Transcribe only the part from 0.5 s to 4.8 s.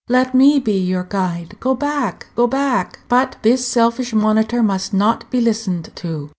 be your guide. Go back, go back!" But this selfish monitor